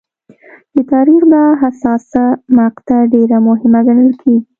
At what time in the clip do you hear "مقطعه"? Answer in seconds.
2.57-3.03